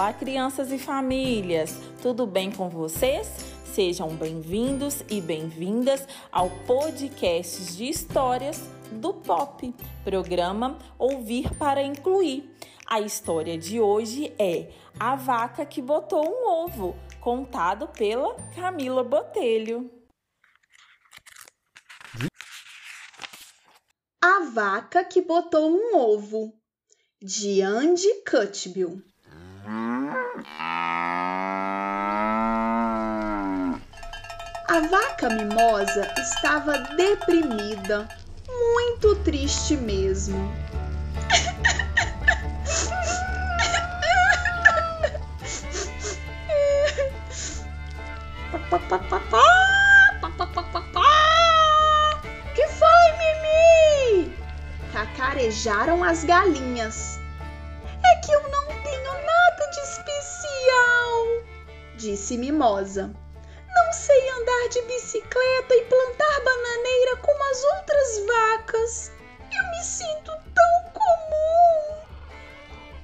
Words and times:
Olá, 0.00 0.14
crianças 0.14 0.72
e 0.72 0.78
famílias! 0.78 1.78
Tudo 2.00 2.26
bem 2.26 2.50
com 2.50 2.70
vocês? 2.70 3.28
Sejam 3.66 4.08
bem-vindos 4.16 5.04
e 5.10 5.20
bem-vindas 5.20 6.08
ao 6.32 6.48
podcast 6.64 7.76
de 7.76 7.84
histórias 7.84 8.58
do 8.92 9.12
Pop, 9.12 9.74
programa 10.02 10.78
Ouvir 10.98 11.54
para 11.56 11.82
Incluir. 11.82 12.50
A 12.86 13.02
história 13.02 13.58
de 13.58 13.78
hoje 13.78 14.32
é 14.38 14.72
A 14.98 15.16
Vaca 15.16 15.66
que 15.66 15.82
Botou 15.82 16.26
um 16.26 16.48
Ovo, 16.48 16.96
contado 17.20 17.86
pela 17.88 18.34
Camila 18.54 19.04
Botelho. 19.04 19.90
A 24.18 24.50
Vaca 24.50 25.04
que 25.04 25.20
Botou 25.20 25.70
um 25.70 25.94
Ovo, 25.94 26.54
de 27.20 27.60
Andy 27.60 28.08
Cutbill. 28.24 29.09
A 34.70 34.78
vaca 34.82 35.28
mimosa 35.28 36.14
estava 36.16 36.78
deprimida, 36.94 38.08
muito 38.48 39.16
triste 39.24 39.76
mesmo. 39.76 40.48
Que 52.54 52.68
foi, 52.68 53.12
Mimi? 53.18 54.32
Cacarejaram 54.92 56.04
as 56.04 56.22
galinhas. 56.22 57.18
É 58.04 58.20
que 58.24 58.30
eu 58.30 58.48
não 58.48 58.66
tenho 58.84 59.12
nada 59.14 59.66
de 59.72 59.80
especial, 59.80 61.26
disse 61.96 62.38
Mimosa. 62.38 63.12
Não 63.90 63.94
sei 63.94 64.30
andar 64.30 64.68
de 64.68 64.82
bicicleta 64.82 65.74
e 65.74 65.84
plantar 65.86 66.44
bananeira 66.44 67.16
como 67.16 67.50
as 67.50 67.64
outras 67.64 68.24
vacas. 68.24 69.12
Eu 69.52 69.70
me 69.72 69.82
sinto 69.82 70.30
tão 70.54 70.92
comum. 70.92 72.06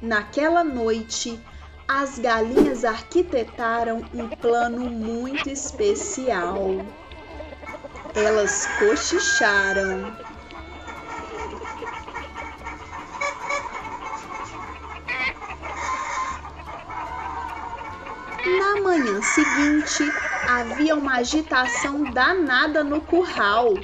Naquela 0.00 0.62
noite, 0.62 1.42
as 1.88 2.20
galinhas 2.20 2.84
arquitetaram 2.84 4.04
um 4.14 4.28
plano 4.28 4.88
muito 4.88 5.50
especial. 5.50 6.56
Elas 8.14 8.66
cochicharam. 8.78 10.16
Manhã 19.16 19.22
seguinte, 19.22 20.12
havia 20.48 20.94
uma 20.94 21.16
agitação 21.16 22.04
danada 22.04 22.84
no 22.84 23.00
curral. 23.00 23.68
Eu 23.68 23.74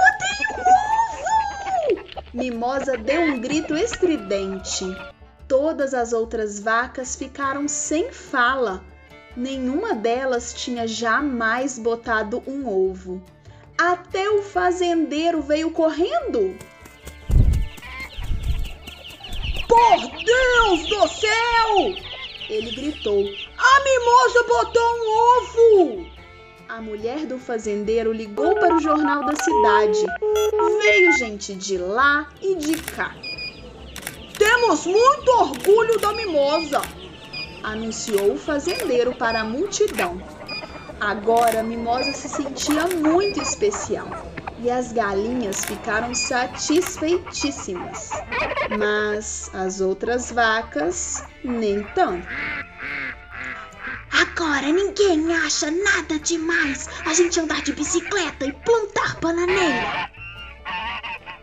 botei 0.00 0.46
um 0.50 1.96
ovo! 1.96 2.24
Mimosa 2.32 2.96
deu 2.96 3.20
um 3.22 3.40
grito 3.40 3.76
estridente. 3.76 4.84
Todas 5.46 5.94
as 5.94 6.12
outras 6.12 6.58
vacas 6.58 7.14
ficaram 7.16 7.68
sem 7.68 8.10
fala. 8.10 8.82
Nenhuma 9.36 9.94
delas 9.94 10.54
tinha 10.54 10.86
jamais 10.86 11.78
botado 11.78 12.42
um 12.46 12.68
ovo. 12.68 13.22
Até 13.78 14.28
o 14.30 14.42
fazendeiro 14.42 15.42
veio 15.42 15.70
correndo. 15.70 16.56
Por 19.68 19.98
Deus 20.24 20.88
do 20.88 21.08
céu! 21.08 22.14
Ele 22.48 22.70
gritou: 22.72 23.24
A 23.66 23.80
mimosa 23.82 24.42
botou 24.42 24.82
um 24.82 25.08
ovo! 25.38 26.06
A 26.68 26.82
mulher 26.82 27.24
do 27.24 27.38
fazendeiro 27.38 28.12
ligou 28.12 28.54
para 28.56 28.76
o 28.76 28.80
jornal 28.80 29.24
da 29.24 29.34
cidade. 29.34 30.04
Veio 30.82 31.12
gente 31.16 31.54
de 31.54 31.78
lá 31.78 32.28
e 32.42 32.56
de 32.56 32.76
cá. 32.82 33.14
Temos 34.36 34.84
muito 34.84 35.30
orgulho 35.30 35.98
da 35.98 36.12
mimosa, 36.12 36.82
anunciou 37.62 38.34
o 38.34 38.38
fazendeiro 38.38 39.14
para 39.14 39.40
a 39.40 39.44
multidão. 39.44 40.20
Agora 41.00 41.60
a 41.60 41.62
mimosa 41.62 42.12
se 42.12 42.28
sentia 42.28 42.86
muito 42.88 43.40
especial 43.40 44.08
e 44.58 44.70
as 44.70 44.92
galinhas 44.92 45.64
ficaram 45.64 46.14
satisfeitíssimas. 46.14 48.10
Mas 48.78 49.50
as 49.54 49.80
outras 49.80 50.30
vacas 50.30 51.24
nem 51.42 51.82
tanto. 51.94 52.28
Agora 54.54 54.70
ninguém 54.70 55.34
acha 55.34 55.68
nada 55.68 56.16
demais 56.20 56.88
a 57.04 57.12
gente 57.12 57.40
andar 57.40 57.60
de 57.62 57.72
bicicleta 57.72 58.46
e 58.46 58.52
plantar 58.52 59.18
bananeira. 59.18 60.08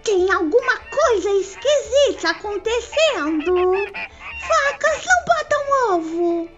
Tem 0.02 0.32
alguma 0.32 0.78
coisa 0.78 1.30
esquisita 1.32 2.30
acontecendo. 2.30 3.54
Vacas 4.48 5.06
não 5.06 5.26
botam 5.26 5.96
ovo. 5.98 6.50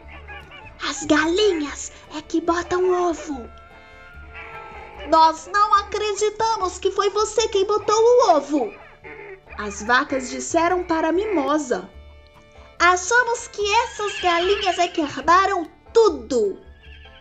As 0.88 1.03
galinhas 1.06 1.92
é 2.16 2.22
que 2.22 2.40
botam 2.40 3.09
ovo. 3.09 3.50
Nós 5.09 5.50
não 5.52 5.74
acreditamos 5.74 6.78
que 6.78 6.92
foi 6.92 7.09
você 7.09 7.47
quem 7.47 7.66
botou 7.66 7.97
o 7.97 8.30
ovo. 8.36 8.72
As 9.58 9.81
vacas 9.81 10.30
disseram 10.30 10.84
para 10.84 11.08
a 11.08 11.12
mimosa. 11.12 11.90
Achamos 12.78 13.47
que 13.47 13.74
essas 13.86 14.19
galinhas 14.22 14.78
é 14.78 14.88
que 14.88 15.02
herdaram 15.02 15.68
tudo. 15.94 16.59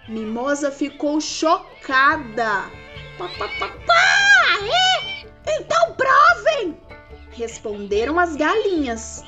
Mimosa 0.09 0.71
ficou 0.71 1.21
chocada. 1.21 2.71
É? 4.65 5.27
Então 5.47 5.95
provem! 5.95 6.77
Responderam 7.31 8.19
as 8.19 8.35
galinhas. 8.35 9.25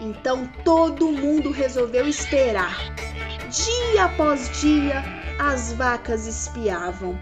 Então 0.00 0.46
todo 0.64 1.12
mundo 1.12 1.50
resolveu 1.50 2.08
esperar. 2.08 2.76
Dia 3.50 4.04
após 4.04 4.60
dia, 4.60 5.04
as 5.38 5.72
vacas 5.72 6.26
espiavam 6.26 7.18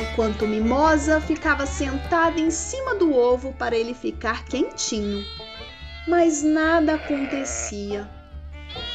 enquanto 0.00 0.46
Mimosa 0.46 1.20
ficava 1.20 1.66
sentada 1.66 2.40
em 2.40 2.50
cima 2.50 2.94
do 2.94 3.14
ovo 3.14 3.52
para 3.52 3.76
ele 3.76 3.94
ficar 3.94 4.44
quentinho. 4.44 5.24
Mas 6.06 6.42
nada 6.42 6.94
acontecia. 6.94 8.08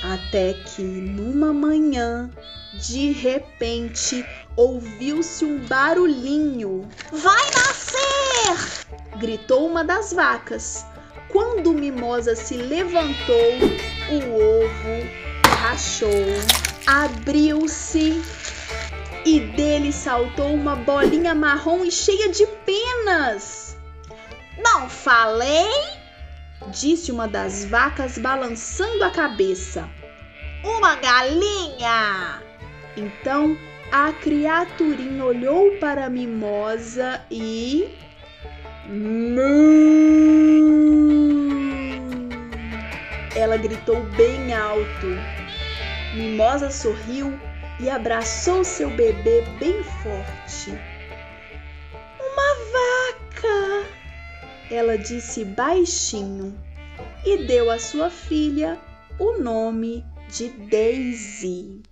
Até 0.04 0.54
que 0.54 0.82
numa 0.82 1.54
manhã, 1.54 2.30
de 2.74 3.12
repente, 3.12 4.26
ouviu-se 4.56 5.46
um 5.46 5.60
barulhinho. 5.66 6.88
Vai 7.12 7.46
nascer! 7.52 8.86
gritou 9.18 9.68
uma 9.68 9.84
das 9.84 10.12
vacas. 10.12 10.86
Quando 11.30 11.74
Mimosa 11.74 12.36
se 12.36 12.56
levantou, 12.58 13.54
o 14.12 14.64
ovo 14.66 15.08
rachou, 15.62 16.10
abriu-se 16.86 18.22
e 19.26 19.40
dele 19.40 19.92
saltou 19.92 20.54
uma 20.54 20.76
bolinha 20.76 21.34
marrom 21.34 21.84
e 21.86 21.92
cheia 21.92 22.30
de 22.30 22.46
penas. 22.66 23.78
Não 24.58 24.90
falei? 24.90 26.03
Disse 26.72 27.12
uma 27.12 27.28
das 27.28 27.66
vacas 27.66 28.18
balançando 28.18 29.04
a 29.04 29.12
cabeça. 29.12 29.90
Uma 30.64 30.96
galinha! 30.96 32.42
Então 32.96 33.58
a 33.92 34.12
criaturinha 34.14 35.24
olhou 35.24 35.78
para 35.80 36.06
a 36.06 36.10
mimosa 36.10 37.22
e. 37.30 37.88
Ela 43.36 43.58
gritou 43.58 44.02
bem 44.16 44.54
alto. 44.54 45.08
Mimosa 46.16 46.70
sorriu 46.70 47.38
e 47.80 47.90
abraçou 47.90 48.64
seu 48.64 48.90
bebê 48.90 49.44
bem 49.60 49.84
forte. 49.84 50.93
Ela 54.74 54.98
disse 54.98 55.46
baixinho 55.46 56.60
e 57.24 57.46
deu 57.46 57.70
à 57.70 57.78
sua 57.78 58.10
filha 58.10 58.82
o 59.20 59.38
nome 59.38 60.04
de 60.28 60.50
Daisy. 60.50 61.84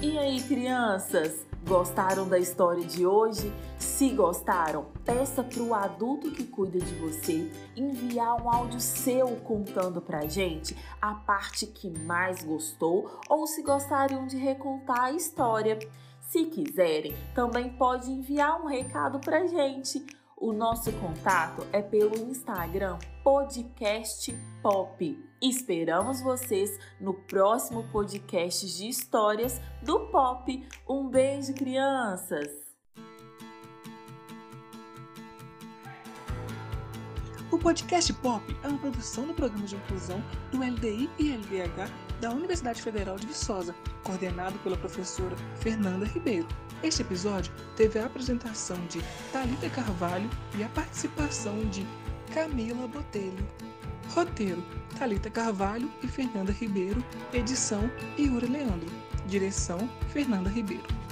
E 0.00 0.18
aí, 0.18 0.42
crianças? 0.42 1.46
Gostaram 1.68 2.26
da 2.26 2.38
história 2.38 2.82
de 2.82 3.04
hoje? 3.04 3.52
Se 3.78 4.08
gostaram, 4.08 4.86
peça 5.04 5.44
para 5.44 5.62
o 5.62 5.74
adulto 5.74 6.30
que 6.30 6.44
cuida 6.44 6.78
de 6.78 6.94
você 6.94 7.52
enviar 7.76 8.40
um 8.40 8.48
áudio 8.48 8.80
seu 8.80 9.36
contando 9.44 10.00
para 10.00 10.26
gente 10.26 10.74
a 10.98 11.12
parte 11.12 11.66
que 11.66 11.90
mais 11.90 12.42
gostou 12.42 13.20
ou 13.28 13.46
se 13.46 13.62
gostariam 13.62 14.26
de 14.26 14.38
recontar 14.38 15.04
a 15.04 15.12
história. 15.12 15.78
Se 16.28 16.46
quiserem, 16.46 17.14
também 17.34 17.70
pode 17.70 18.10
enviar 18.10 18.60
um 18.60 18.66
recado 18.66 19.20
para 19.20 19.46
gente. 19.46 20.04
O 20.36 20.52
nosso 20.52 20.92
contato 20.94 21.64
é 21.72 21.80
pelo 21.80 22.16
Instagram 22.28 22.98
Podcast 23.22 24.34
Pop. 24.60 25.24
Esperamos 25.40 26.20
vocês 26.20 26.78
no 27.00 27.14
próximo 27.14 27.84
podcast 27.92 28.66
de 28.66 28.88
histórias 28.88 29.60
do 29.82 30.00
Pop. 30.08 30.66
Um 30.88 31.08
beijo, 31.08 31.54
crianças! 31.54 32.64
O 37.52 37.58
podcast 37.58 38.12
Pop 38.14 38.44
é 38.64 38.68
uma 38.68 38.78
produção 38.78 39.28
do 39.28 39.34
programa 39.34 39.64
de 39.64 39.76
inclusão 39.76 40.20
do 40.50 40.58
LDI 40.58 41.08
e 41.18 41.30
LDH 41.30 41.88
da 42.20 42.30
Universidade 42.30 42.82
Federal 42.82 43.16
de 43.16 43.28
Viçosa, 43.28 43.74
coordenado 44.04 44.58
pela 44.60 44.76
professora 44.76 45.34
Fernanda 45.56 46.06
Ribeiro. 46.06 46.46
Este 46.82 47.02
episódio 47.02 47.52
teve 47.76 47.98
a 47.98 48.06
apresentação 48.06 48.76
de 48.86 49.02
Talita 49.32 49.68
Carvalho 49.70 50.30
e 50.56 50.62
a 50.62 50.68
participação 50.68 51.58
de 51.70 51.84
Camila 52.32 52.86
Botelho. 52.86 53.44
Roteiro: 54.10 54.62
Talita 54.98 55.30
Carvalho 55.30 55.90
e 56.02 56.06
Fernanda 56.06 56.52
Ribeiro. 56.52 57.02
Edição: 57.32 57.90
Yuri 58.18 58.46
Leandro. 58.46 58.90
Direção: 59.26 59.88
Fernanda 60.12 60.50
Ribeiro. 60.50 61.03